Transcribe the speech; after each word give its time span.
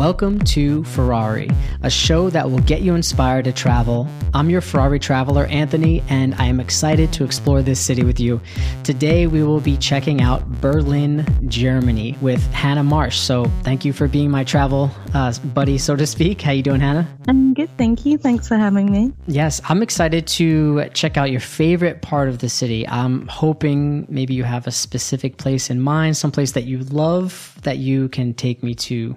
Welcome 0.00 0.38
to 0.38 0.82
Ferrari, 0.84 1.50
a 1.82 1.90
show 1.90 2.30
that 2.30 2.50
will 2.50 2.60
get 2.60 2.80
you 2.80 2.94
inspired 2.94 3.44
to 3.44 3.52
travel. 3.52 4.08
I'm 4.32 4.48
your 4.48 4.62
Ferrari 4.62 4.98
traveler, 4.98 5.44
Anthony, 5.44 6.02
and 6.08 6.34
I 6.36 6.46
am 6.46 6.58
excited 6.58 7.12
to 7.12 7.22
explore 7.22 7.60
this 7.60 7.78
city 7.78 8.02
with 8.02 8.18
you. 8.18 8.40
Today, 8.82 9.26
we 9.26 9.42
will 9.42 9.60
be 9.60 9.76
checking 9.76 10.22
out 10.22 10.50
Berlin, 10.62 11.26
Germany 11.48 12.16
with 12.22 12.42
Hannah 12.54 12.82
Marsh. 12.82 13.18
So, 13.18 13.44
thank 13.62 13.84
you 13.84 13.92
for 13.92 14.08
being 14.08 14.30
my 14.30 14.42
travel 14.42 14.90
uh, 15.12 15.34
buddy, 15.52 15.76
so 15.76 15.96
to 15.96 16.06
speak. 16.06 16.40
How 16.40 16.52
you 16.52 16.62
doing, 16.62 16.80
Hannah? 16.80 17.06
I'm 17.28 17.52
good, 17.52 17.68
thank 17.76 18.06
you. 18.06 18.16
Thanks 18.16 18.48
for 18.48 18.56
having 18.56 18.90
me. 18.90 19.12
Yes, 19.26 19.60
I'm 19.68 19.82
excited 19.82 20.26
to 20.28 20.88
check 20.94 21.18
out 21.18 21.30
your 21.30 21.40
favorite 21.40 22.00
part 22.00 22.30
of 22.30 22.38
the 22.38 22.48
city. 22.48 22.88
I'm 22.88 23.28
hoping 23.28 24.06
maybe 24.08 24.32
you 24.32 24.44
have 24.44 24.66
a 24.66 24.72
specific 24.72 25.36
place 25.36 25.68
in 25.68 25.78
mind, 25.78 26.16
some 26.16 26.32
place 26.32 26.52
that 26.52 26.64
you 26.64 26.78
love 26.84 27.54
that 27.64 27.76
you 27.76 28.08
can 28.08 28.32
take 28.32 28.62
me 28.62 28.74
to 28.76 29.14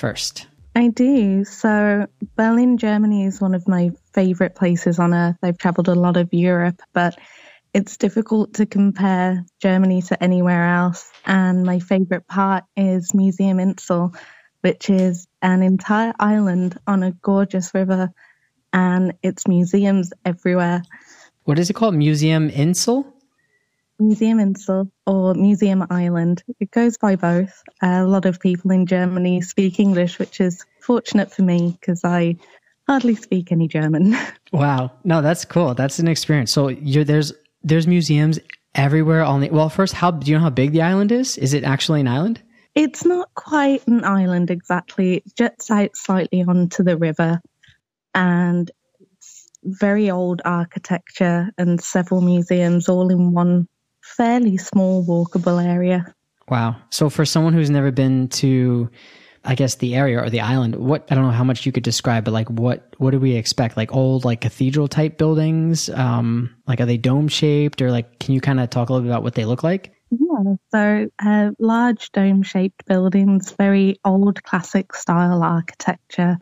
first? 0.00 0.46
I 0.74 0.88
do. 0.88 1.44
So, 1.44 2.06
Berlin, 2.36 2.78
Germany 2.78 3.26
is 3.26 3.40
one 3.40 3.54
of 3.54 3.68
my 3.68 3.90
favorite 4.14 4.54
places 4.54 4.98
on 4.98 5.12
earth. 5.12 5.36
I've 5.42 5.58
traveled 5.58 5.88
a 5.88 5.94
lot 5.94 6.16
of 6.16 6.32
Europe, 6.32 6.80
but 6.92 7.18
it's 7.74 7.96
difficult 7.96 8.54
to 8.54 8.66
compare 8.66 9.44
Germany 9.60 10.02
to 10.02 10.22
anywhere 10.22 10.66
else. 10.66 11.10
And 11.26 11.64
my 11.64 11.80
favorite 11.80 12.26
part 12.26 12.64
is 12.76 13.14
Museum 13.14 13.58
Insel, 13.58 14.14
which 14.62 14.90
is 14.90 15.26
an 15.42 15.62
entire 15.62 16.14
island 16.18 16.78
on 16.86 17.02
a 17.02 17.12
gorgeous 17.12 17.74
river, 17.74 18.10
and 18.72 19.14
it's 19.22 19.46
museums 19.46 20.12
everywhere. 20.24 20.82
What 21.44 21.58
is 21.58 21.68
it 21.68 21.74
called? 21.74 21.94
Museum 21.94 22.48
Insel? 22.50 23.06
Museum 24.00 24.40
Insel 24.40 24.90
or 25.06 25.34
Museum 25.34 25.86
Island. 25.90 26.42
It 26.58 26.70
goes 26.70 26.98
by 26.98 27.16
both. 27.16 27.62
A 27.82 28.04
lot 28.04 28.26
of 28.26 28.40
people 28.40 28.70
in 28.70 28.86
Germany 28.86 29.40
speak 29.42 29.78
English, 29.78 30.18
which 30.18 30.40
is 30.40 30.64
fortunate 30.80 31.32
for 31.32 31.42
me 31.42 31.76
because 31.80 32.04
I 32.04 32.36
hardly 32.86 33.14
speak 33.14 33.52
any 33.52 33.68
German. 33.68 34.16
Wow, 34.52 34.90
no, 35.04 35.22
that's 35.22 35.44
cool. 35.44 35.74
That's 35.74 36.00
an 36.00 36.08
experience. 36.08 36.50
So 36.50 36.72
there's 36.72 37.32
there's 37.62 37.86
museums 37.86 38.40
everywhere 38.74 39.22
on 39.22 39.40
the. 39.40 39.50
Well, 39.50 39.68
first, 39.68 39.94
how 39.94 40.10
do 40.10 40.28
you 40.28 40.36
know 40.36 40.42
how 40.42 40.50
big 40.50 40.72
the 40.72 40.82
island 40.82 41.12
is? 41.12 41.38
Is 41.38 41.54
it 41.54 41.62
actually 41.62 42.00
an 42.00 42.08
island? 42.08 42.42
It's 42.74 43.04
not 43.04 43.32
quite 43.34 43.86
an 43.86 44.02
island 44.02 44.50
exactly. 44.50 45.18
It 45.18 45.36
jets 45.36 45.70
out 45.70 45.96
slightly 45.96 46.42
onto 46.42 46.82
the 46.82 46.96
river, 46.96 47.40
and 48.12 48.68
it's 48.98 49.48
very 49.62 50.10
old 50.10 50.42
architecture 50.44 51.52
and 51.56 51.80
several 51.80 52.22
museums 52.22 52.88
all 52.88 53.08
in 53.10 53.30
one 53.32 53.68
fairly 54.16 54.56
small 54.56 55.04
walkable 55.04 55.64
area. 55.64 56.14
Wow. 56.48 56.76
So 56.90 57.08
for 57.10 57.24
someone 57.24 57.52
who's 57.52 57.70
never 57.70 57.90
been 57.90 58.28
to 58.28 58.90
I 59.42 59.54
guess 59.54 59.76
the 59.76 59.94
area 59.94 60.22
or 60.22 60.28
the 60.28 60.40
island, 60.40 60.76
what 60.76 61.06
I 61.10 61.14
don't 61.14 61.24
know 61.24 61.30
how 61.30 61.44
much 61.44 61.64
you 61.64 61.72
could 61.72 61.82
describe, 61.82 62.24
but 62.24 62.32
like 62.32 62.50
what 62.50 62.94
what 62.98 63.12
do 63.12 63.18
we 63.18 63.36
expect? 63.36 63.76
Like 63.76 63.94
old 63.94 64.24
like 64.24 64.42
cathedral 64.42 64.88
type 64.88 65.16
buildings? 65.16 65.88
Um 65.88 66.54
like 66.66 66.80
are 66.80 66.86
they 66.86 66.98
dome 66.98 67.28
shaped 67.28 67.80
or 67.80 67.90
like 67.90 68.18
can 68.18 68.34
you 68.34 68.40
kind 68.40 68.60
of 68.60 68.68
talk 68.68 68.88
a 68.88 68.92
little 68.92 69.04
bit 69.04 69.10
about 69.10 69.22
what 69.22 69.34
they 69.34 69.44
look 69.44 69.62
like? 69.62 69.94
Yeah, 70.10 70.54
so 70.72 71.08
uh, 71.24 71.50
large 71.60 72.10
dome 72.10 72.42
shaped 72.42 72.84
buildings, 72.84 73.52
very 73.52 74.00
old 74.04 74.42
classic 74.42 74.92
style 74.92 75.44
architecture, 75.44 76.36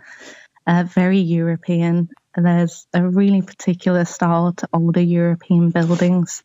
uh, 0.66 0.84
very 0.88 1.19
European. 1.19 2.08
There's 2.34 2.86
a 2.94 3.06
really 3.06 3.42
particular 3.42 4.06
style 4.06 4.55
to 4.55 4.69
older 4.72 5.03
European 5.03 5.70
buildings 5.70 6.42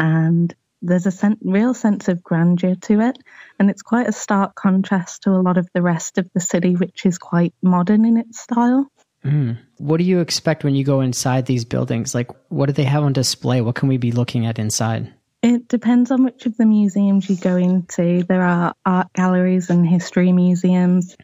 and 0.00 0.54
there's 0.82 1.06
a 1.06 1.10
sen- 1.10 1.38
real 1.42 1.74
sense 1.74 2.08
of 2.08 2.22
grandeur 2.22 2.74
to 2.74 3.00
it. 3.00 3.18
And 3.58 3.70
it's 3.70 3.82
quite 3.82 4.08
a 4.08 4.12
stark 4.12 4.54
contrast 4.54 5.22
to 5.22 5.30
a 5.30 5.42
lot 5.42 5.58
of 5.58 5.68
the 5.74 5.82
rest 5.82 6.16
of 6.16 6.28
the 6.34 6.40
city, 6.40 6.74
which 6.74 7.04
is 7.04 7.18
quite 7.18 7.52
modern 7.62 8.06
in 8.06 8.16
its 8.16 8.40
style. 8.40 8.90
Mm. 9.24 9.58
What 9.76 9.98
do 9.98 10.04
you 10.04 10.20
expect 10.20 10.64
when 10.64 10.74
you 10.74 10.82
go 10.82 11.02
inside 11.02 11.44
these 11.44 11.66
buildings? 11.66 12.14
Like, 12.14 12.30
what 12.48 12.66
do 12.66 12.72
they 12.72 12.84
have 12.84 13.04
on 13.04 13.12
display? 13.12 13.60
What 13.60 13.74
can 13.74 13.88
we 13.88 13.98
be 13.98 14.10
looking 14.10 14.46
at 14.46 14.58
inside? 14.58 15.12
It 15.42 15.68
depends 15.68 16.10
on 16.10 16.24
which 16.24 16.46
of 16.46 16.56
the 16.56 16.64
museums 16.64 17.28
you 17.28 17.36
go 17.36 17.56
into. 17.56 18.24
There 18.24 18.42
are 18.42 18.74
art 18.86 19.12
galleries 19.12 19.68
and 19.68 19.86
history 19.86 20.32
museums. 20.32 21.14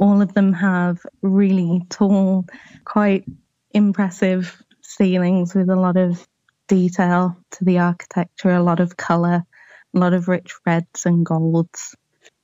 All 0.00 0.22
of 0.22 0.32
them 0.32 0.54
have 0.54 1.04
really 1.20 1.82
tall, 1.90 2.46
quite 2.84 3.24
impressive 3.72 4.62
ceilings 4.80 5.54
with 5.54 5.68
a 5.68 5.76
lot 5.76 5.98
of 5.98 6.26
detail 6.68 7.36
to 7.52 7.64
the 7.64 7.78
architecture, 7.78 8.50
a 8.50 8.62
lot 8.62 8.80
of 8.80 8.96
colour, 8.96 9.44
a 9.94 9.98
lot 9.98 10.12
of 10.12 10.28
rich 10.28 10.54
reds 10.66 11.06
and 11.06 11.24
golds. 11.24 11.94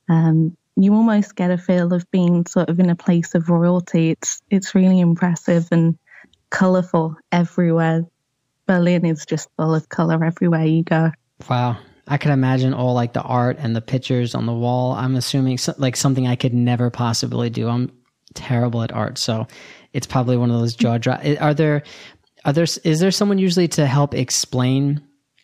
Um, 0.09 0.57
you 0.77 0.95
almost 0.95 1.35
get 1.37 1.51
a 1.51 1.59
feel 1.59 1.93
of 1.93 2.11
being 2.11 2.47
sort 2.47 2.71
of 2.71 2.81
in 2.81 2.91
a 2.91 2.97
place 2.97 3.35
of 3.35 3.49
royalty. 3.49 4.11
It's 4.11 4.41
it's 4.51 4.75
really 4.75 5.01
impressive 5.01 5.69
and 5.71 5.99
colourful 6.51 7.17
everywhere. 7.31 8.07
Berlin 8.67 9.05
is 9.05 9.27
just 9.27 9.49
full 9.57 9.75
of 9.75 9.89
colour 9.89 10.25
everywhere 10.25 10.65
you 10.65 10.83
go. 10.83 11.11
Wow. 11.49 11.79
I 12.07 12.19
can 12.19 12.33
imagine 12.33 12.75
all 12.75 12.95
like 12.95 13.13
the 13.13 13.23
art 13.23 13.57
and 13.61 13.75
the 13.75 13.81
pictures 13.81 14.35
on 14.35 14.47
the 14.47 14.53
wall. 14.53 14.93
I'm 14.93 15.15
assuming 15.15 15.59
so, 15.59 15.75
like 15.79 15.97
something 15.97 16.27
I 16.27 16.35
could 16.35 16.55
never 16.55 16.91
possibly 16.91 17.51
do. 17.51 17.69
I'm 17.69 17.93
terrible 18.35 18.83
at 18.83 18.93
art, 18.93 19.17
so 19.17 19.47
it's 19.93 20.07
probably 20.07 20.37
one 20.37 20.51
of 20.51 20.59
those 20.59 20.75
jaw 20.75 20.99
drop. 20.99 21.21
Are 21.41 21.55
there 21.55 21.85
are 22.45 22.53
there 22.53 22.67
is 22.85 23.01
there 23.01 23.11
someone 23.11 23.39
usually 23.39 23.69
to 23.69 23.87
help 23.87 24.15
explain 24.15 25.03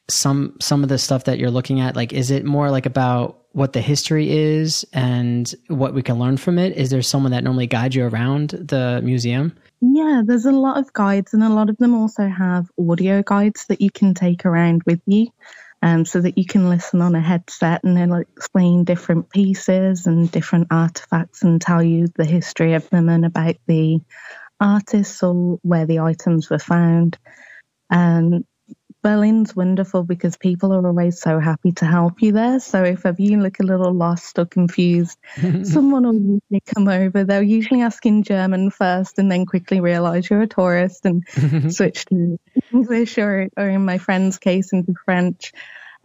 some 0.08 0.56
some 0.60 0.82
of 0.82 0.88
the 0.88 0.98
stuff 0.98 1.24
that 1.24 1.38
you're 1.38 1.50
looking 1.50 1.80
at? 1.80 1.96
Like 1.96 2.12
is 2.12 2.30
it 2.30 2.44
more 2.44 2.70
like 2.70 2.86
about 2.86 3.42
what 3.52 3.72
the 3.72 3.80
history 3.80 4.30
is 4.30 4.84
and 4.92 5.54
what 5.68 5.94
we 5.94 6.02
can 6.02 6.18
learn 6.18 6.36
from 6.36 6.58
it? 6.58 6.76
Is 6.76 6.90
there 6.90 7.02
someone 7.02 7.32
that 7.32 7.44
normally 7.44 7.66
guides 7.66 7.96
you 7.96 8.06
around 8.06 8.50
the 8.50 9.00
museum? 9.02 9.56
Yeah 9.80 10.22
there's 10.24 10.46
a 10.46 10.52
lot 10.52 10.78
of 10.78 10.92
guides 10.92 11.34
and 11.34 11.42
a 11.42 11.48
lot 11.48 11.70
of 11.70 11.76
them 11.78 11.94
also 11.94 12.28
have 12.28 12.70
audio 12.78 13.22
guides 13.22 13.66
that 13.66 13.80
you 13.80 13.90
can 13.90 14.14
take 14.14 14.46
around 14.46 14.82
with 14.84 15.00
you 15.06 15.28
um, 15.82 16.04
so 16.04 16.20
that 16.20 16.38
you 16.38 16.44
can 16.44 16.68
listen 16.68 17.02
on 17.02 17.14
a 17.14 17.20
headset 17.20 17.84
and 17.84 17.96
they'll 17.96 18.14
explain 18.14 18.84
different 18.84 19.30
pieces 19.30 20.06
and 20.06 20.30
different 20.30 20.68
artifacts 20.70 21.42
and 21.42 21.60
tell 21.60 21.82
you 21.82 22.06
the 22.16 22.24
history 22.24 22.74
of 22.74 22.88
them 22.90 23.08
and 23.08 23.24
about 23.24 23.56
the 23.66 24.00
artists 24.60 25.22
or 25.22 25.58
where 25.62 25.86
the 25.86 26.00
items 26.00 26.50
were 26.50 26.58
found. 26.58 27.18
And 27.90 28.44
Berlin's 29.06 29.54
wonderful 29.54 30.02
because 30.02 30.36
people 30.36 30.72
are 30.72 30.84
always 30.84 31.20
so 31.20 31.38
happy 31.38 31.70
to 31.70 31.86
help 31.86 32.22
you 32.22 32.32
there. 32.32 32.58
So 32.58 32.82
if 32.82 33.06
ever 33.06 33.22
you 33.22 33.38
look 33.40 33.60
a 33.60 33.62
little 33.62 33.92
lost 33.92 34.36
or 34.36 34.46
confused, 34.46 35.16
someone 35.62 36.02
will 36.02 36.14
usually 36.14 36.62
come 36.74 36.88
over. 36.88 37.22
They'll 37.22 37.40
usually 37.40 37.82
ask 37.82 38.04
in 38.04 38.24
German 38.24 38.70
first 38.70 39.20
and 39.20 39.30
then 39.30 39.46
quickly 39.46 39.80
realize 39.80 40.28
you're 40.28 40.42
a 40.42 40.48
tourist 40.48 41.06
and 41.06 41.22
switch 41.72 42.04
to 42.06 42.40
English 42.72 43.16
or, 43.18 43.48
or 43.56 43.68
in 43.68 43.84
my 43.84 43.98
friend's 43.98 44.38
case 44.38 44.72
into 44.72 44.94
French. 45.04 45.52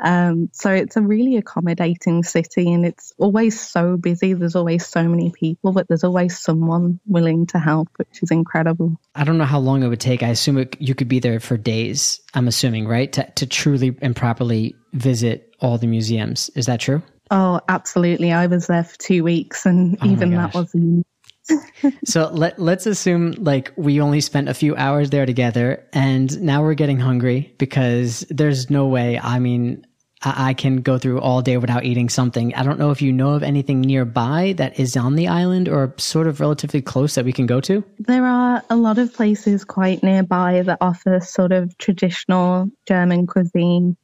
Um, 0.01 0.49
so 0.51 0.71
it's 0.71 0.97
a 0.97 1.01
really 1.01 1.37
accommodating 1.37 2.23
city 2.23 2.73
and 2.73 2.85
it's 2.85 3.13
always 3.17 3.59
so 3.59 3.97
busy. 3.97 4.33
There's 4.33 4.55
always 4.55 4.85
so 4.85 5.07
many 5.07 5.31
people, 5.31 5.71
but 5.71 5.87
there's 5.87 6.03
always 6.03 6.37
someone 6.37 6.99
willing 7.05 7.45
to 7.47 7.59
help, 7.59 7.89
which 7.97 8.23
is 8.23 8.31
incredible. 8.31 8.99
I 9.15 9.23
don't 9.23 9.37
know 9.37 9.45
how 9.45 9.59
long 9.59 9.83
it 9.83 9.87
would 9.87 9.99
take. 9.99 10.23
I 10.23 10.29
assume 10.29 10.57
it, 10.57 10.75
you 10.79 10.95
could 10.95 11.07
be 11.07 11.19
there 11.19 11.39
for 11.39 11.55
days, 11.55 12.19
I'm 12.33 12.47
assuming, 12.47 12.87
right? 12.87 13.11
To, 13.13 13.31
to 13.35 13.45
truly 13.45 13.95
and 14.01 14.15
properly 14.15 14.75
visit 14.93 15.55
all 15.59 15.77
the 15.77 15.87
museums. 15.87 16.49
Is 16.55 16.65
that 16.65 16.79
true? 16.79 17.03
Oh, 17.29 17.61
absolutely. 17.69 18.31
I 18.31 18.47
was 18.47 18.67
there 18.67 18.83
for 18.83 18.97
two 18.97 19.23
weeks 19.23 19.65
and 19.65 19.97
oh 20.01 20.05
even 20.07 20.31
that 20.31 20.53
wasn't 20.53 21.05
so 22.05 22.29
let 22.31 22.59
let's 22.59 22.85
assume 22.85 23.31
like 23.31 23.71
we 23.75 23.99
only 23.99 24.21
spent 24.21 24.47
a 24.47 24.53
few 24.53 24.75
hours 24.75 25.09
there 25.09 25.25
together 25.25 25.83
and 25.91 26.39
now 26.41 26.61
we're 26.61 26.75
getting 26.75 26.99
hungry 26.99 27.53
because 27.57 28.25
there's 28.29 28.69
no 28.69 28.85
way 28.87 29.19
I 29.19 29.39
mean 29.39 29.85
I 30.23 30.53
can 30.53 30.81
go 30.81 30.99
through 30.99 31.19
all 31.19 31.41
day 31.41 31.57
without 31.57 31.83
eating 31.83 32.07
something. 32.07 32.53
I 32.53 32.61
don't 32.61 32.77
know 32.77 32.91
if 32.91 33.01
you 33.01 33.11
know 33.11 33.33
of 33.33 33.41
anything 33.41 33.81
nearby 33.81 34.53
that 34.57 34.79
is 34.79 34.95
on 34.95 35.15
the 35.15 35.27
island 35.27 35.67
or 35.67 35.95
sort 35.97 36.27
of 36.27 36.39
relatively 36.39 36.81
close 36.81 37.15
that 37.15 37.25
we 37.25 37.33
can 37.33 37.47
go 37.47 37.59
to. 37.61 37.83
There 37.97 38.25
are 38.25 38.63
a 38.69 38.75
lot 38.75 38.99
of 38.99 39.13
places 39.13 39.65
quite 39.65 40.03
nearby 40.03 40.61
that 40.61 40.77
offer 40.79 41.19
sort 41.21 41.51
of 41.51 41.75
traditional 41.79 42.69
German 42.87 43.25
cuisine, 43.25 43.97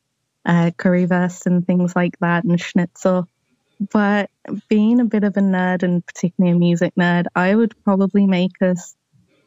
uh, 0.43 0.71
currywurst 0.77 1.45
and 1.45 1.65
things 1.65 1.95
like 1.95 2.17
that, 2.19 2.45
and 2.45 2.59
schnitzel. 2.59 3.27
But 3.79 4.31
being 4.69 4.99
a 4.99 5.05
bit 5.05 5.23
of 5.23 5.37
a 5.37 5.41
nerd 5.41 5.83
and 5.83 6.03
particularly 6.03 6.55
a 6.55 6.59
music 6.59 6.95
nerd, 6.95 7.27
I 7.35 7.53
would 7.53 7.75
probably 7.83 8.25
make 8.25 8.59
us 8.59 8.95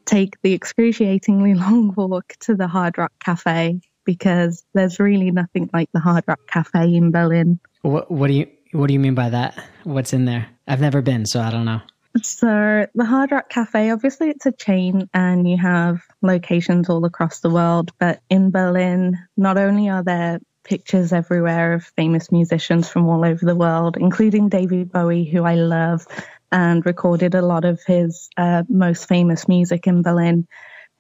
take 0.05 0.41
the 0.43 0.55
excruciatingly 0.55 1.55
long 1.57 1.93
walk 1.97 2.35
to 2.41 2.55
the 2.55 2.69
Hard 2.69 2.97
Rock 2.97 3.13
Cafe 3.19 3.81
because 4.05 4.65
there's 4.75 4.99
really 4.99 5.31
nothing 5.31 5.71
like 5.73 5.91
the 5.93 6.01
Hard 6.01 6.25
Rock 6.27 6.41
Cafe 6.47 6.95
in 6.95 7.11
Berlin. 7.11 7.61
What, 7.83 8.11
what 8.11 8.29
do 8.29 8.35
you 8.35 8.47
What 8.73 8.87
do 8.89 8.93
you 8.93 9.01
mean 9.01 9.15
by 9.15 9.31
that? 9.31 9.63
What's 9.85 10.13
in 10.13 10.25
there? 10.25 10.49
I've 10.67 10.81
never 10.81 11.03
been, 11.03 11.27
so 11.27 11.41
I 11.41 11.51
don't 11.51 11.65
know. 11.65 11.81
So 12.23 12.87
the 12.95 13.05
Hard 13.05 13.31
Rock 13.31 13.49
Cafe, 13.49 13.91
obviously, 13.91 14.31
it's 14.31 14.47
a 14.47 14.53
chain, 14.53 15.09
and 15.15 15.49
you 15.49 15.57
have 15.57 16.03
locations 16.23 16.89
all 16.89 17.05
across 17.05 17.41
the 17.41 17.51
world. 17.51 17.93
But 17.99 18.21
in 18.29 18.51
Berlin, 18.51 19.17
not 19.37 19.57
only 19.59 19.89
are 19.89 20.03
there 20.03 20.41
pictures 20.65 21.13
everywhere 21.13 21.75
of 21.75 21.85
famous 21.97 22.31
musicians 22.33 22.89
from 22.89 23.09
all 23.09 23.25
over 23.25 23.45
the 23.45 23.57
world, 23.57 23.97
including 23.97 24.49
David 24.49 24.91
Bowie, 24.93 25.25
who 25.25 25.45
I 25.45 25.55
love. 25.55 26.07
and 26.53 26.85
recorded 26.85 27.35
a 27.35 27.43
lot 27.43 27.65
of 27.65 27.81
his 27.87 28.29
uh, 28.37 28.65
most 28.69 29.09
famous 29.09 29.47
music 29.47 29.87
in 29.87 30.03
Berlin. 30.03 30.47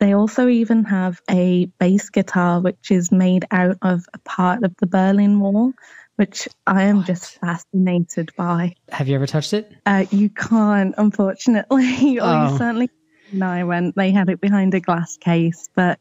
They 0.00 0.14
also 0.14 0.48
even 0.48 0.84
have 0.84 1.20
a 1.30 1.66
bass 1.78 2.08
guitar, 2.08 2.60
which 2.60 2.90
is 2.90 3.12
made 3.12 3.44
out 3.50 3.76
of 3.82 4.06
a 4.14 4.18
part 4.20 4.64
of 4.64 4.74
the 4.78 4.86
Berlin 4.86 5.40
Wall, 5.40 5.74
which 6.16 6.48
I 6.66 6.84
am 6.84 6.98
what? 6.98 7.06
just 7.06 7.38
fascinated 7.38 8.30
by. 8.34 8.76
Have 8.88 9.08
you 9.08 9.14
ever 9.14 9.26
touched 9.26 9.52
it? 9.52 9.70
Uh, 9.84 10.06
you 10.10 10.30
can't, 10.30 10.94
unfortunately. 10.96 12.18
oh. 12.20 12.56
certainly. 12.56 12.88
No, 13.30 13.46
I 13.46 13.64
went. 13.64 13.94
They 13.94 14.10
had 14.10 14.30
it 14.30 14.40
behind 14.40 14.74
a 14.74 14.80
glass 14.80 15.18
case, 15.18 15.68
but 15.74 16.00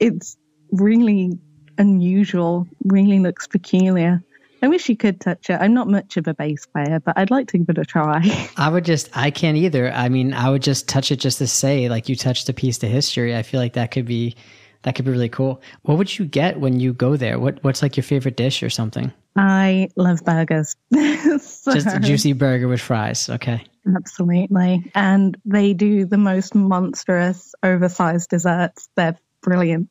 it's 0.00 0.38
really 0.72 1.38
unusual. 1.76 2.66
Really 2.84 3.20
looks 3.20 3.46
peculiar. 3.46 4.24
I 4.62 4.68
wish 4.68 4.88
you 4.88 4.96
could 4.96 5.20
touch 5.20 5.50
it. 5.50 5.58
I'm 5.60 5.74
not 5.74 5.88
much 5.88 6.16
of 6.16 6.26
a 6.26 6.34
bass 6.34 6.66
player, 6.66 7.00
but 7.00 7.16
I'd 7.18 7.30
like 7.30 7.48
to 7.48 7.58
give 7.58 7.68
it 7.68 7.78
a 7.78 7.84
try. 7.84 8.22
I 8.56 8.68
would 8.68 8.84
just, 8.84 9.14
I 9.16 9.30
can't 9.30 9.56
either. 9.56 9.92
I 9.92 10.08
mean, 10.08 10.32
I 10.32 10.50
would 10.50 10.62
just 10.62 10.88
touch 10.88 11.12
it 11.12 11.16
just 11.16 11.38
to 11.38 11.46
say, 11.46 11.88
like, 11.88 12.08
you 12.08 12.16
touched 12.16 12.48
a 12.48 12.52
piece 12.52 12.78
to 12.78 12.88
history. 12.88 13.36
I 13.36 13.42
feel 13.42 13.60
like 13.60 13.74
that 13.74 13.90
could 13.90 14.06
be, 14.06 14.34
that 14.82 14.94
could 14.94 15.04
be 15.04 15.10
really 15.10 15.28
cool. 15.28 15.60
What 15.82 15.98
would 15.98 16.18
you 16.18 16.24
get 16.24 16.60
when 16.60 16.80
you 16.80 16.92
go 16.92 17.16
there? 17.16 17.38
What, 17.38 17.62
what's 17.62 17.82
like 17.82 17.96
your 17.96 18.04
favorite 18.04 18.36
dish 18.36 18.62
or 18.62 18.70
something? 18.70 19.12
I 19.36 19.90
love 19.96 20.24
burgers. 20.24 20.74
so, 20.92 21.74
just 21.74 21.86
a 21.86 22.00
juicy 22.00 22.32
burger 22.32 22.68
with 22.68 22.80
fries. 22.80 23.28
Okay. 23.28 23.62
Absolutely. 23.94 24.90
And 24.94 25.36
they 25.44 25.74
do 25.74 26.06
the 26.06 26.18
most 26.18 26.54
monstrous, 26.54 27.54
oversized 27.62 28.30
desserts. 28.30 28.88
They're 28.96 29.16
brilliant. 29.42 29.90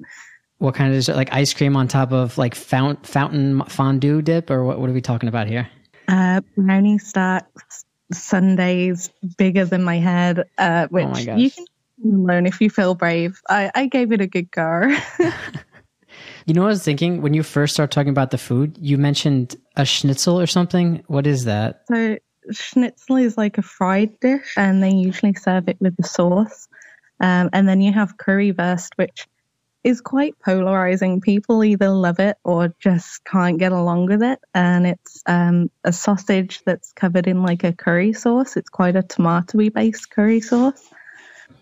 What 0.65 0.73
kind 0.73 0.89
of 0.89 0.97
dessert? 0.97 1.15
Like 1.15 1.31
ice 1.31 1.53
cream 1.53 1.75
on 1.75 1.87
top 1.87 2.11
of 2.11 2.39
like 2.39 2.55
fount, 2.55 3.05
fountain 3.05 3.61
fondue 3.65 4.23
dip, 4.23 4.49
or 4.49 4.63
what, 4.63 4.79
what 4.79 4.89
are 4.89 4.93
we 4.93 5.01
talking 5.01 5.29
about 5.29 5.45
here? 5.45 5.69
Uh, 6.07 6.41
brownie 6.57 6.97
stacks, 6.97 7.85
sundaes 8.11 9.11
bigger 9.37 9.65
than 9.65 9.83
my 9.83 9.97
head, 9.97 10.43
uh, 10.57 10.87
which 10.87 11.05
oh 11.05 11.35
you 11.35 11.51
can 11.51 11.67
learn 12.01 12.47
if 12.47 12.59
you 12.61 12.71
feel 12.71 12.95
brave. 12.95 13.39
I, 13.47 13.69
I 13.75 13.85
gave 13.85 14.11
it 14.11 14.21
a 14.21 14.25
good 14.25 14.49
go. 14.49 14.81
you 16.47 16.55
know 16.55 16.61
what 16.61 16.67
I 16.67 16.69
was 16.69 16.83
thinking? 16.83 17.21
When 17.21 17.35
you 17.35 17.43
first 17.43 17.75
started 17.75 17.93
talking 17.93 18.09
about 18.09 18.31
the 18.31 18.39
food, 18.39 18.75
you 18.81 18.97
mentioned 18.97 19.55
a 19.75 19.85
schnitzel 19.85 20.41
or 20.41 20.47
something. 20.47 21.03
What 21.05 21.27
is 21.27 21.45
that? 21.45 21.83
So, 21.91 22.17
schnitzel 22.49 23.17
is 23.17 23.37
like 23.37 23.59
a 23.59 23.61
fried 23.61 24.19
dish, 24.19 24.55
and 24.57 24.81
they 24.81 24.89
usually 24.89 25.35
serve 25.35 25.69
it 25.69 25.77
with 25.79 25.95
the 25.95 26.07
sauce. 26.07 26.67
Um, 27.19 27.51
and 27.53 27.69
then 27.69 27.81
you 27.81 27.93
have 27.93 28.17
currywurst, 28.17 28.89
which 28.95 29.27
is 29.85 30.01
quite 30.01 30.33
polarizing. 30.43 31.21
People 31.21 31.63
either 31.63 31.89
love 31.89 32.19
it 32.19 32.37
or 32.43 32.73
just 32.79 33.23
can't 33.23 33.59
get 33.59 33.71
along 33.71 34.07
with 34.07 34.23
it. 34.23 34.39
And 34.55 34.87
it's 34.87 35.21
um, 35.27 35.69
a 35.83 35.93
sausage 35.93 36.63
that's 36.65 36.91
covered 36.93 37.27
in 37.27 37.43
like 37.43 37.63
a 37.63 37.71
curry 37.71 38.11
sauce. 38.11 38.57
It's 38.57 38.67
quite 38.67 38.95
a 38.95 39.03
tomatoey 39.03 39.71
based 39.71 40.09
curry 40.09 40.41
sauce. 40.41 40.83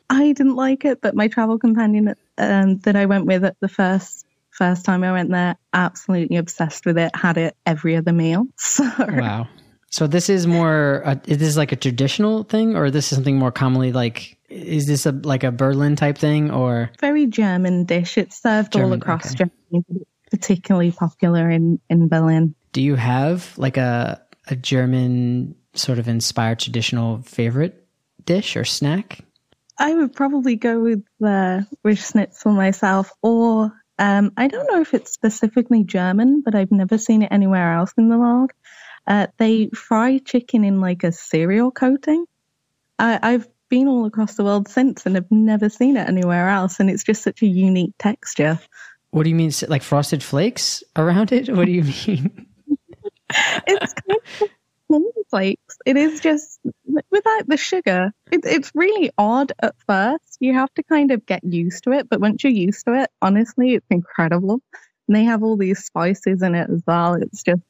I 0.09 0.31
didn't 0.31 0.55
like 0.55 0.85
it, 0.85 1.01
but 1.01 1.15
my 1.15 1.27
travel 1.27 1.59
companion 1.59 2.15
um, 2.37 2.79
that 2.79 2.95
I 2.95 3.07
went 3.07 3.25
with 3.25 3.43
at 3.43 3.57
the 3.59 3.67
first 3.67 4.25
first 4.51 4.85
time 4.85 5.03
I 5.03 5.11
went 5.11 5.31
there, 5.31 5.57
absolutely 5.73 6.37
obsessed 6.37 6.85
with 6.85 6.97
it. 6.97 7.13
Had 7.13 7.37
it 7.37 7.57
every 7.65 7.97
other 7.97 8.13
meal. 8.13 8.47
So 8.57 8.89
wow. 8.99 9.47
So 9.89 10.07
this 10.07 10.29
is 10.29 10.47
more. 10.47 11.01
Uh, 11.05 11.15
is 11.25 11.39
this 11.39 11.57
like 11.57 11.73
a 11.73 11.75
traditional 11.75 12.43
thing, 12.43 12.77
or 12.77 12.89
this 12.89 13.11
is 13.11 13.17
something 13.17 13.37
more 13.37 13.51
commonly 13.51 13.91
like? 13.91 14.37
Is 14.53 14.85
this 14.85 15.05
a 15.05 15.11
like 15.11 15.43
a 15.43 15.51
Berlin 15.51 15.95
type 15.95 16.17
thing, 16.17 16.51
or 16.51 16.91
very 16.99 17.25
German 17.25 17.85
dish? 17.85 18.17
It's 18.17 18.41
served 18.41 18.73
German, 18.73 18.91
all 18.91 18.93
across 18.93 19.33
okay. 19.33 19.49
Germany, 19.71 20.05
particularly 20.29 20.91
popular 20.91 21.49
in 21.49 21.79
in 21.89 22.07
Berlin. 22.07 22.55
Do 22.71 22.81
you 22.81 22.95
have 22.95 23.57
like 23.57 23.77
a 23.77 24.21
a 24.47 24.55
German 24.55 25.55
sort 25.73 25.99
of 25.99 26.07
inspired 26.07 26.59
traditional 26.59 27.21
favorite 27.23 27.87
dish 28.25 28.55
or 28.55 28.63
snack? 28.63 29.19
I 29.79 29.93
would 29.95 30.13
probably 30.13 30.55
go 30.55 30.79
with 30.79 31.03
the 31.19 31.65
with 31.83 31.99
schnitzel 31.99 32.53
myself, 32.53 33.11
or 33.21 33.71
um, 33.97 34.31
I 34.37 34.47
don't 34.47 34.71
know 34.71 34.81
if 34.81 34.93
it's 34.93 35.11
specifically 35.11 35.83
German, 35.83 36.41
but 36.41 36.55
I've 36.55 36.71
never 36.71 36.97
seen 36.97 37.23
it 37.23 37.31
anywhere 37.31 37.73
else 37.73 37.93
in 37.97 38.09
the 38.09 38.17
world. 38.17 38.51
Uh, 39.07 39.27
they 39.37 39.69
fry 39.69 40.19
chicken 40.19 40.63
in 40.63 40.79
like 40.79 41.03
a 41.03 41.11
cereal 41.11 41.71
coating. 41.71 42.25
I, 42.99 43.19
I've 43.21 43.47
been 43.73 43.87
all 43.87 44.05
across 44.05 44.35
the 44.35 44.43
world 44.43 44.67
since 44.67 45.07
and 45.07 45.15
have 45.15 45.31
never 45.31 45.67
seen 45.67 45.97
it 45.97 46.07
anywhere 46.07 46.47
else, 46.47 46.79
and 46.79 46.91
it's 46.91 47.03
just 47.03 47.23
such 47.23 47.41
a 47.41 47.47
unique 47.47 47.95
texture. 47.97 48.59
What 49.09 49.23
do 49.23 49.29
you 49.29 49.35
mean, 49.35 49.51
like 49.67 49.81
frosted 49.81 50.21
flakes 50.21 50.83
around 50.95 51.31
it? 51.31 51.49
What 51.49 51.65
do 51.65 51.71
you 51.71 51.81
mean? 51.81 52.45
it's 53.65 53.95
kind 53.95 54.19
of 54.91 55.25
flakes. 55.27 55.77
It 55.87 55.97
is 55.97 56.19
just 56.19 56.59
without 57.09 57.47
the 57.47 57.57
sugar. 57.57 58.13
It, 58.31 58.41
it's 58.43 58.71
really 58.75 59.09
odd 59.17 59.53
at 59.59 59.73
first. 59.87 60.37
You 60.39 60.53
have 60.53 60.71
to 60.75 60.83
kind 60.83 61.09
of 61.09 61.25
get 61.25 61.43
used 61.43 61.85
to 61.85 61.93
it, 61.93 62.07
but 62.07 62.21
once 62.21 62.43
you're 62.43 62.53
used 62.53 62.85
to 62.85 62.93
it, 63.01 63.09
honestly, 63.23 63.73
it's 63.73 63.87
incredible. 63.89 64.61
And 65.07 65.15
they 65.15 65.23
have 65.23 65.41
all 65.41 65.57
these 65.57 65.83
spices 65.83 66.43
in 66.43 66.53
it 66.53 66.69
as 66.69 66.83
well. 66.85 67.15
It's 67.15 67.41
just 67.41 67.63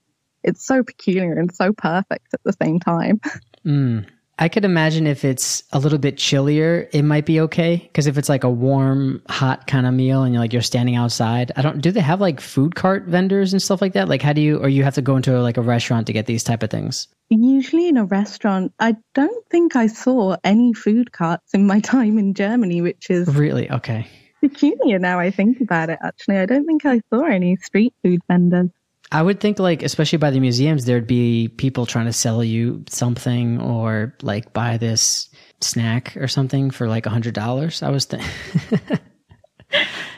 it's 0.44 0.66
so 0.66 0.84
peculiar 0.84 1.40
and 1.40 1.56
so 1.56 1.72
perfect 1.72 2.34
at 2.34 2.44
the 2.44 2.54
same 2.62 2.82
time. 2.82 3.22
Mm. 3.66 4.06
I 4.40 4.50
could 4.50 4.66
imagine 4.66 5.06
if 5.06 5.24
it's 5.24 5.64
a 5.74 5.80
little 5.80 6.00
bit 6.00 6.18
chillier, 6.18 6.90
it 6.92 7.04
might 7.04 7.26
be 7.26 7.40
okay. 7.42 7.78
Because 7.78 8.08
if 8.08 8.18
it's 8.18 8.30
like 8.30 8.44
a 8.44 8.50
warm, 8.50 9.22
hot 9.30 9.68
kind 9.68 9.86
of 9.86 9.94
meal, 9.94 10.24
and 10.24 10.34
you're 10.34 10.42
like 10.42 10.54
you're 10.54 10.62
standing 10.62 10.96
outside, 10.96 11.52
I 11.56 11.62
don't. 11.62 11.82
Do 11.82 11.92
they 11.92 12.00
have 12.00 12.20
like 12.20 12.42
food 12.42 12.76
cart 12.76 13.06
vendors 13.06 13.54
and 13.54 13.62
stuff 13.62 13.82
like 13.82 13.94
that? 13.94 14.10
Like, 14.10 14.22
how 14.22 14.34
do 14.34 14.42
you, 14.42 14.58
or 14.58 14.70
you 14.70 14.84
have 14.84 14.96
to 14.96 15.02
go 15.02 15.16
into 15.16 15.38
a, 15.38 15.42
like 15.42 15.58
a 15.58 15.62
restaurant 15.62 16.08
to 16.08 16.14
get 16.14 16.26
these 16.26 16.44
type 16.44 16.64
of 16.64 16.72
things? 16.72 17.08
Usually 17.30 17.88
in 17.88 17.98
a 17.98 18.06
restaurant, 18.06 18.74
I 18.80 18.96
don't 19.14 19.48
think 19.50 19.76
I 19.76 19.88
saw 19.88 20.36
any 20.44 20.74
food 20.74 21.12
carts 21.12 21.54
in 21.54 21.68
my 21.68 21.80
time 21.82 22.18
in 22.18 22.34
Germany, 22.34 22.82
which 22.82 23.10
is 23.10 23.28
really 23.36 23.70
okay. 23.70 24.08
Peculiar 24.42 25.00
now 25.00 25.20
I 25.20 25.32
think 25.32 25.62
about 25.62 25.90
it. 25.90 26.00
Actually, 26.04 26.40
I 26.40 26.46
don't 26.46 26.66
think 26.66 26.86
I 26.86 27.02
saw 27.12 27.24
any 27.24 27.56
street 27.58 27.94
food 28.04 28.20
vendors. 28.28 28.72
I 29.14 29.22
would 29.22 29.40
think 29.40 29.60
like 29.60 29.84
especially 29.84 30.18
by 30.18 30.32
the 30.32 30.40
museums 30.40 30.86
there'd 30.86 31.06
be 31.06 31.48
people 31.48 31.86
trying 31.86 32.08
to 32.08 32.14
sell 32.14 32.44
you 32.44 32.84
something 32.90 33.62
or 33.62 34.16
like 34.24 34.54
buy 34.54 34.78
this 34.78 35.30
snack 35.62 36.18
or 36.18 36.28
something 36.28 36.72
for 36.72 36.88
like 36.88 37.06
a 37.06 37.12
hundred 37.12 37.36
dollars. 37.36 37.84
I 37.84 37.92
was 37.92 38.06
thinking 38.06 38.28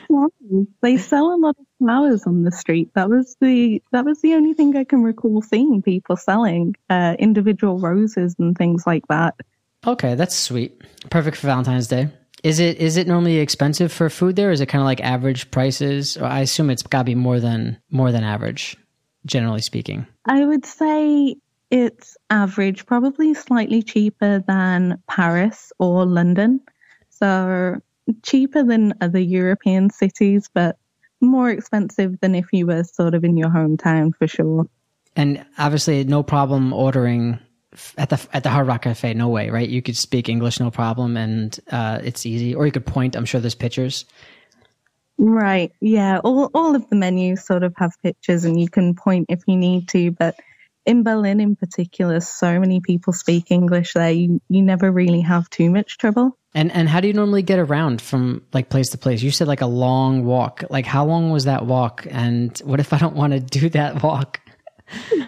they 0.82 0.96
sell 0.96 1.34
a 1.34 1.36
lot 1.36 1.56
of 1.58 1.66
flowers 1.78 2.26
on 2.26 2.44
the 2.44 2.50
street. 2.50 2.90
That 2.94 3.10
was 3.10 3.36
the 3.38 3.82
that 3.92 4.06
was 4.06 4.22
the 4.22 4.32
only 4.32 4.54
thing 4.54 4.74
I 4.74 4.84
can 4.84 5.02
recall 5.02 5.42
seeing 5.42 5.82
people 5.82 6.16
selling 6.16 6.74
uh, 6.88 7.16
individual 7.18 7.78
roses 7.78 8.34
and 8.38 8.56
things 8.56 8.86
like 8.86 9.06
that. 9.08 9.34
Okay, 9.86 10.14
that's 10.14 10.34
sweet. 10.34 10.82
Perfect 11.10 11.36
for 11.36 11.48
Valentine's 11.48 11.86
Day. 11.86 12.08
Is 12.42 12.60
it 12.60 12.78
is 12.78 12.96
it 12.96 13.06
normally 13.06 13.40
expensive 13.40 13.92
for 13.92 14.08
food 14.08 14.36
there? 14.36 14.52
Is 14.52 14.62
it 14.62 14.66
kind 14.66 14.80
of 14.80 14.86
like 14.86 15.02
average 15.02 15.50
prices? 15.50 16.16
I 16.16 16.40
assume 16.40 16.70
it's 16.70 16.82
got 16.82 17.00
to 17.00 17.04
be 17.04 17.14
more 17.14 17.40
than 17.40 17.78
more 17.90 18.10
than 18.10 18.24
average 18.24 18.74
generally 19.26 19.60
speaking? 19.60 20.06
I 20.24 20.44
would 20.44 20.64
say 20.64 21.36
it's 21.70 22.16
average, 22.30 22.86
probably 22.86 23.34
slightly 23.34 23.82
cheaper 23.82 24.42
than 24.46 25.02
Paris 25.08 25.72
or 25.78 26.06
London. 26.06 26.60
So 27.10 27.76
cheaper 28.22 28.62
than 28.62 28.94
other 29.00 29.18
European 29.18 29.90
cities, 29.90 30.48
but 30.52 30.78
more 31.20 31.50
expensive 31.50 32.20
than 32.20 32.34
if 32.34 32.46
you 32.52 32.66
were 32.66 32.84
sort 32.84 33.14
of 33.14 33.24
in 33.24 33.36
your 33.36 33.48
hometown 33.48 34.14
for 34.16 34.26
sure. 34.26 34.66
And 35.16 35.44
obviously, 35.58 36.04
no 36.04 36.22
problem 36.22 36.72
ordering 36.72 37.38
at 37.96 38.10
the 38.10 38.26
at 38.32 38.42
the 38.42 38.50
Hard 38.50 38.66
Rock 38.66 38.82
Cafe. 38.82 39.14
No 39.14 39.28
way, 39.28 39.50
right? 39.50 39.68
You 39.68 39.82
could 39.82 39.96
speak 39.96 40.28
English, 40.28 40.60
no 40.60 40.70
problem, 40.70 41.16
and 41.16 41.58
uh, 41.70 42.00
it's 42.02 42.26
easy. 42.26 42.54
Or 42.54 42.66
you 42.66 42.72
could 42.72 42.86
point. 42.86 43.16
I'm 43.16 43.24
sure 43.24 43.40
there's 43.40 43.54
pictures. 43.54 44.04
Right. 45.18 45.72
Yeah. 45.80 46.18
All 46.18 46.50
all 46.54 46.74
of 46.74 46.88
the 46.90 46.96
menus 46.96 47.44
sort 47.44 47.62
of 47.62 47.74
have 47.78 47.92
pictures 48.02 48.44
and 48.44 48.60
you 48.60 48.68
can 48.68 48.94
point 48.94 49.26
if 49.28 49.42
you 49.46 49.56
need 49.56 49.88
to, 49.88 50.10
but 50.10 50.36
in 50.84 51.02
Berlin 51.02 51.40
in 51.40 51.56
particular, 51.56 52.20
so 52.20 52.60
many 52.60 52.80
people 52.80 53.12
speak 53.12 53.50
English 53.50 53.94
there, 53.94 54.12
you, 54.12 54.40
you 54.48 54.62
never 54.62 54.90
really 54.90 55.20
have 55.20 55.50
too 55.50 55.68
much 55.70 55.98
trouble. 55.98 56.38
And 56.54 56.72
and 56.72 56.88
how 56.88 57.00
do 57.00 57.08
you 57.08 57.12
normally 57.12 57.42
get 57.42 57.58
around 57.58 58.00
from 58.00 58.42
like 58.52 58.68
place 58.68 58.90
to 58.90 58.98
place? 58.98 59.22
You 59.22 59.30
said 59.30 59.48
like 59.48 59.60
a 59.60 59.66
long 59.66 60.24
walk. 60.24 60.64
Like 60.70 60.86
how 60.86 61.04
long 61.04 61.30
was 61.30 61.44
that 61.44 61.66
walk? 61.66 62.06
And 62.10 62.56
what 62.58 62.80
if 62.80 62.92
I 62.92 62.98
don't 62.98 63.16
want 63.16 63.32
to 63.32 63.40
do 63.40 63.68
that 63.70 64.02
walk? 64.02 64.40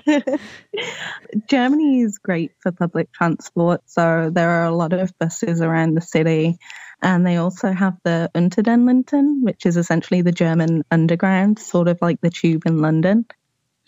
Germany 1.48 2.02
is 2.02 2.18
great 2.18 2.52
for 2.60 2.70
public 2.70 3.12
transport, 3.12 3.82
so 3.86 4.30
there 4.32 4.48
are 4.48 4.64
a 4.64 4.74
lot 4.74 4.92
of 4.92 5.12
buses 5.18 5.60
around 5.60 5.94
the 5.94 6.00
city. 6.00 6.58
And 7.00 7.26
they 7.26 7.36
also 7.36 7.72
have 7.72 7.96
the 8.02 8.30
Unter 8.34 8.62
den 8.62 8.86
Linden, 8.86 9.42
which 9.42 9.66
is 9.66 9.76
essentially 9.76 10.22
the 10.22 10.32
German 10.32 10.84
underground, 10.90 11.58
sort 11.58 11.86
of 11.86 11.98
like 12.02 12.20
the 12.20 12.30
tube 12.30 12.64
in 12.66 12.78
London. 12.78 13.24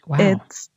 Wow. 0.06 0.18
It's 0.20 0.70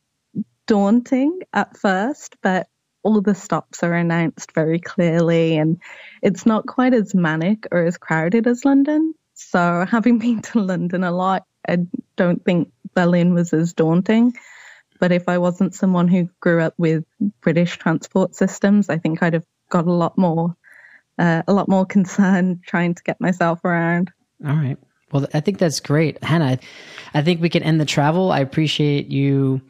daunting 0.66 1.42
at 1.54 1.78
first, 1.78 2.36
but 2.42 2.68
all 3.04 3.22
the 3.22 3.36
stops 3.36 3.84
are 3.84 3.94
announced 3.94 4.54
very 4.54 4.80
clearly 4.80 5.58
and 5.58 5.80
it's 6.22 6.46
not 6.46 6.66
quite 6.66 6.94
as 6.94 7.14
manic 7.14 7.68
or 7.72 7.84
as 7.84 7.98
crowded 7.98 8.48
as 8.48 8.66
London. 8.66 9.14
So, 9.34 9.86
having 9.90 10.20
been 10.20 10.42
to 10.44 10.60
London 10.60 11.04
a 11.04 11.12
lot, 11.12 11.46
I 11.68 11.80
don't 12.16 12.44
think 12.44 12.72
Berlin 12.96 13.34
was 13.34 13.54
as 13.54 13.74
daunting. 13.74 14.34
But 15.00 15.12
if 15.12 15.28
I 15.28 15.38
wasn't 15.38 15.76
someone 15.76 16.08
who 16.08 16.30
grew 16.40 16.62
up 16.62 16.76
with 16.78 17.04
British 17.42 17.78
transport 17.78 18.36
systems, 18.36 18.90
I 18.90 18.98
think 18.98 19.22
I'd 19.22 19.34
have 19.34 19.46
got 19.70 19.86
a 19.86 19.92
lot 19.92 20.18
more, 20.18 20.56
uh, 21.20 21.44
a 21.48 21.54
lot 21.54 21.68
more 21.68 21.86
concern 21.98 22.62
trying 22.66 22.96
to 22.96 23.04
get 23.04 23.20
myself 23.22 23.64
around. 23.64 24.12
All 24.46 24.56
right. 24.56 24.78
Well, 25.12 25.28
I 25.34 25.42
think 25.42 25.60
that's 25.60 25.80
great, 25.80 26.22
Hannah. 26.24 26.58
I 27.14 27.22
think 27.22 27.40
we 27.40 27.50
can 27.50 27.62
end 27.62 27.80
the 27.80 27.86
travel. 27.86 28.32
I 28.32 28.40
appreciate 28.40 29.08
you 29.08 29.62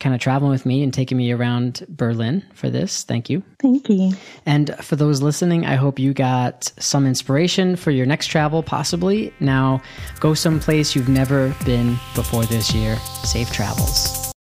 kind 0.00 0.14
of 0.14 0.20
traveling 0.20 0.50
with 0.50 0.66
me 0.66 0.82
and 0.82 0.92
taking 0.92 1.16
me 1.16 1.32
around 1.32 1.84
Berlin 1.88 2.44
for 2.54 2.68
this. 2.68 3.04
Thank 3.04 3.30
you. 3.30 3.42
Thank 3.60 3.88
you. 3.88 4.12
And 4.44 4.74
for 4.82 4.96
those 4.96 5.22
listening, 5.22 5.64
I 5.64 5.74
hope 5.74 5.98
you 5.98 6.12
got 6.12 6.70
some 6.78 7.06
inspiration 7.06 7.76
for 7.76 7.90
your 7.90 8.06
next 8.06 8.26
travel, 8.26 8.62
possibly. 8.62 9.32
Now, 9.40 9.82
go 10.20 10.34
someplace 10.34 10.94
you've 10.94 11.08
never 11.08 11.54
been 11.64 11.96
before 12.14 12.44
this 12.44 12.74
year. 12.74 12.96
Safe 13.24 13.50
travels. 13.52 14.25